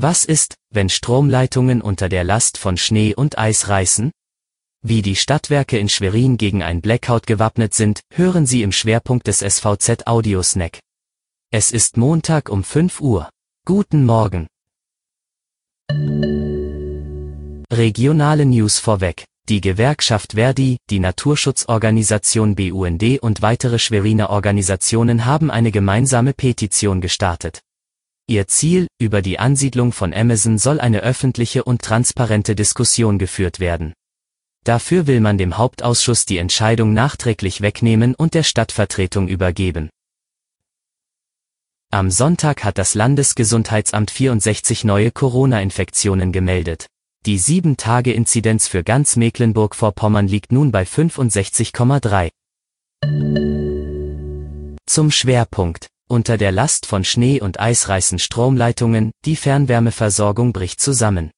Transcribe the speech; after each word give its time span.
Was 0.00 0.24
ist, 0.24 0.54
wenn 0.70 0.88
Stromleitungen 0.90 1.82
unter 1.82 2.08
der 2.08 2.22
Last 2.22 2.56
von 2.56 2.76
Schnee 2.76 3.16
und 3.16 3.36
Eis 3.36 3.68
reißen? 3.68 4.12
Wie 4.80 5.02
die 5.02 5.16
Stadtwerke 5.16 5.76
in 5.76 5.88
Schwerin 5.88 6.36
gegen 6.36 6.62
ein 6.62 6.80
Blackout 6.80 7.26
gewappnet 7.26 7.74
sind, 7.74 8.02
hören 8.14 8.46
Sie 8.46 8.62
im 8.62 8.70
Schwerpunkt 8.70 9.26
des 9.26 9.40
SVZ 9.40 10.06
Audio 10.06 10.40
Snack. 10.44 10.78
Es 11.50 11.72
ist 11.72 11.96
Montag 11.96 12.48
um 12.48 12.62
5 12.62 13.00
Uhr. 13.00 13.28
Guten 13.64 14.06
Morgen. 14.06 14.46
Regionale 17.72 18.46
News 18.46 18.78
vorweg. 18.78 19.24
Die 19.48 19.60
Gewerkschaft 19.60 20.34
Verdi, 20.34 20.76
die 20.90 21.00
Naturschutzorganisation 21.00 22.54
BUND 22.54 23.20
und 23.20 23.42
weitere 23.42 23.80
Schweriner 23.80 24.30
Organisationen 24.30 25.24
haben 25.24 25.50
eine 25.50 25.72
gemeinsame 25.72 26.34
Petition 26.34 27.00
gestartet. 27.00 27.62
Ihr 28.30 28.46
Ziel, 28.46 28.88
über 28.98 29.22
die 29.22 29.38
Ansiedlung 29.38 29.90
von 29.90 30.12
Amazon 30.12 30.58
soll 30.58 30.80
eine 30.80 31.00
öffentliche 31.00 31.64
und 31.64 31.80
transparente 31.80 32.54
Diskussion 32.54 33.18
geführt 33.18 33.58
werden. 33.58 33.94
Dafür 34.64 35.06
will 35.06 35.20
man 35.20 35.38
dem 35.38 35.56
Hauptausschuss 35.56 36.26
die 36.26 36.36
Entscheidung 36.36 36.92
nachträglich 36.92 37.62
wegnehmen 37.62 38.14
und 38.14 38.34
der 38.34 38.42
Stadtvertretung 38.42 39.28
übergeben. 39.28 39.88
Am 41.90 42.10
Sonntag 42.10 42.64
hat 42.64 42.76
das 42.76 42.94
Landesgesundheitsamt 42.94 44.10
64 44.10 44.84
neue 44.84 45.10
Corona-Infektionen 45.10 46.30
gemeldet. 46.30 46.86
Die 47.24 47.40
7-Tage-Inzidenz 47.40 48.68
für 48.68 48.84
ganz 48.84 49.16
Mecklenburg-Vorpommern 49.16 50.28
liegt 50.28 50.52
nun 50.52 50.70
bei 50.70 50.82
65,3. 50.82 52.28
Zum 54.84 55.10
Schwerpunkt. 55.10 55.88
Unter 56.10 56.38
der 56.38 56.52
Last 56.52 56.86
von 56.86 57.04
Schnee 57.04 57.38
und 57.38 57.60
Eis 57.60 57.90
reißen 57.90 58.18
Stromleitungen, 58.18 59.12
die 59.26 59.36
Fernwärmeversorgung 59.36 60.54
bricht 60.54 60.80
zusammen. 60.80 61.30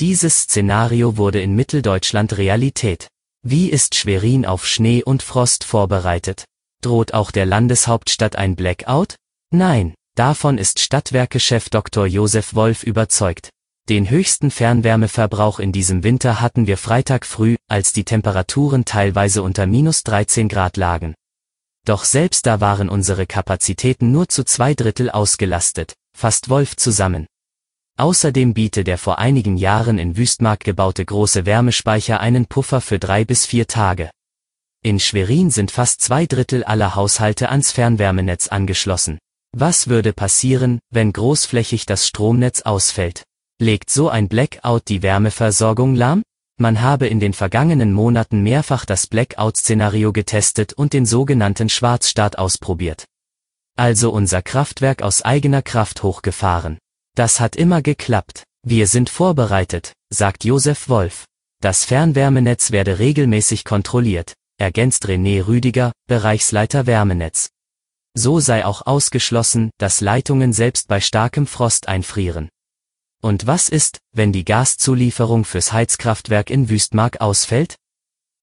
Dieses 0.00 0.42
Szenario 0.42 1.16
wurde 1.16 1.40
in 1.40 1.54
Mitteldeutschland 1.54 2.36
Realität. 2.36 3.06
Wie 3.44 3.70
ist 3.70 3.94
Schwerin 3.94 4.44
auf 4.44 4.66
Schnee 4.66 5.04
und 5.04 5.22
Frost 5.22 5.62
vorbereitet? 5.62 6.44
Droht 6.82 7.14
auch 7.14 7.30
der 7.30 7.46
Landeshauptstadt 7.46 8.34
ein 8.34 8.56
Blackout? 8.56 9.14
Nein, 9.52 9.94
davon 10.16 10.58
ist 10.58 10.80
Stadtwerkechef 10.80 11.70
Dr. 11.70 12.04
Josef 12.06 12.56
Wolf 12.56 12.82
überzeugt. 12.82 13.50
Den 13.88 14.10
höchsten 14.10 14.50
Fernwärmeverbrauch 14.50 15.60
in 15.60 15.70
diesem 15.70 16.02
Winter 16.02 16.40
hatten 16.40 16.66
wir 16.66 16.76
Freitag 16.76 17.24
früh, 17.24 17.54
als 17.68 17.92
die 17.92 18.04
Temperaturen 18.04 18.84
teilweise 18.84 19.44
unter 19.44 19.66
minus 19.66 20.02
13 20.02 20.48
Grad 20.48 20.76
lagen. 20.76 21.14
Doch 21.84 22.04
selbst 22.04 22.46
da 22.46 22.60
waren 22.60 22.88
unsere 22.88 23.26
Kapazitäten 23.26 24.12
nur 24.12 24.28
zu 24.28 24.44
zwei 24.44 24.74
Drittel 24.74 25.10
ausgelastet, 25.10 25.94
fasst 26.16 26.48
Wolf 26.48 26.76
zusammen. 26.76 27.26
Außerdem 27.98 28.54
biete 28.54 28.84
der 28.84 28.98
vor 28.98 29.18
einigen 29.18 29.56
Jahren 29.56 29.98
in 29.98 30.16
Wüstmark 30.16 30.60
gebaute 30.60 31.04
große 31.04 31.44
Wärmespeicher 31.44 32.20
einen 32.20 32.46
Puffer 32.46 32.80
für 32.80 32.98
drei 32.98 33.24
bis 33.24 33.46
vier 33.46 33.66
Tage. 33.66 34.10
In 34.82 34.98
Schwerin 34.98 35.50
sind 35.50 35.70
fast 35.70 36.00
zwei 36.00 36.26
Drittel 36.26 36.64
aller 36.64 36.94
Haushalte 36.94 37.50
ans 37.50 37.70
Fernwärmenetz 37.70 38.48
angeschlossen. 38.48 39.18
Was 39.54 39.88
würde 39.88 40.12
passieren, 40.12 40.80
wenn 40.90 41.12
großflächig 41.12 41.84
das 41.84 42.06
Stromnetz 42.06 42.62
ausfällt? 42.62 43.24
Legt 43.60 43.90
so 43.90 44.08
ein 44.08 44.28
Blackout 44.28 44.88
die 44.88 45.02
Wärmeversorgung 45.02 45.94
lahm? 45.94 46.22
Man 46.58 46.80
habe 46.80 47.06
in 47.06 47.20
den 47.20 47.32
vergangenen 47.32 47.92
Monaten 47.92 48.42
mehrfach 48.42 48.84
das 48.84 49.06
Blackout-Szenario 49.06 50.12
getestet 50.12 50.72
und 50.72 50.92
den 50.92 51.06
sogenannten 51.06 51.68
Schwarzstart 51.68 52.38
ausprobiert. 52.38 53.04
Also 53.76 54.10
unser 54.12 54.42
Kraftwerk 54.42 55.02
aus 55.02 55.22
eigener 55.22 55.62
Kraft 55.62 56.02
hochgefahren. 56.02 56.78
Das 57.16 57.40
hat 57.40 57.56
immer 57.56 57.82
geklappt. 57.82 58.44
Wir 58.64 58.86
sind 58.86 59.10
vorbereitet, 59.10 59.92
sagt 60.10 60.44
Josef 60.44 60.88
Wolf. 60.88 61.24
Das 61.60 61.84
Fernwärmenetz 61.84 62.70
werde 62.70 62.98
regelmäßig 62.98 63.64
kontrolliert, 63.64 64.34
ergänzt 64.58 65.06
René 65.06 65.46
Rüdiger, 65.46 65.92
Bereichsleiter 66.06 66.86
Wärmenetz. 66.86 67.50
So 68.14 68.40
sei 68.40 68.64
auch 68.64 68.86
ausgeschlossen, 68.86 69.70
dass 69.78 70.00
Leitungen 70.00 70.52
selbst 70.52 70.88
bei 70.88 71.00
starkem 71.00 71.46
Frost 71.46 71.88
einfrieren. 71.88 72.50
Und 73.24 73.46
was 73.46 73.68
ist, 73.68 73.98
wenn 74.12 74.32
die 74.32 74.44
Gaszulieferung 74.44 75.44
fürs 75.44 75.72
Heizkraftwerk 75.72 76.50
in 76.50 76.68
Wüstmark 76.68 77.20
ausfällt? 77.20 77.76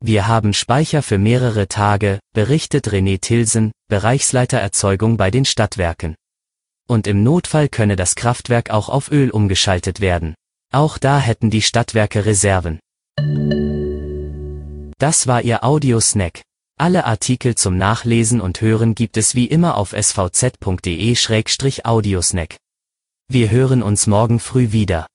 Wir 0.00 0.28
haben 0.28 0.52
Speicher 0.52 1.02
für 1.02 1.18
mehrere 1.18 1.66
Tage, 1.66 2.20
berichtet 2.32 2.86
René 2.86 3.20
Tilsen, 3.20 3.72
Bereichsleiter 3.88 4.58
Erzeugung 4.58 5.16
bei 5.16 5.32
den 5.32 5.44
Stadtwerken. 5.44 6.14
Und 6.86 7.08
im 7.08 7.24
Notfall 7.24 7.68
könne 7.68 7.96
das 7.96 8.14
Kraftwerk 8.14 8.70
auch 8.70 8.88
auf 8.88 9.10
Öl 9.10 9.30
umgeschaltet 9.30 10.00
werden. 10.00 10.36
Auch 10.72 10.98
da 10.98 11.18
hätten 11.18 11.50
die 11.50 11.62
Stadtwerke 11.62 12.24
Reserven. 12.24 12.78
Das 14.98 15.26
war 15.26 15.42
Ihr 15.42 15.64
Audiosnack. 15.64 16.42
Alle 16.78 17.04
Artikel 17.04 17.56
zum 17.56 17.76
Nachlesen 17.76 18.40
und 18.40 18.60
Hören 18.60 18.94
gibt 18.94 19.16
es 19.16 19.34
wie 19.34 19.46
immer 19.46 19.76
auf 19.76 19.92
svz.de-audiosnack. 19.92 22.56
Wir 23.30 23.50
hören 23.50 23.82
uns 23.82 24.06
morgen 24.06 24.40
früh 24.40 24.72
wieder. 24.72 25.06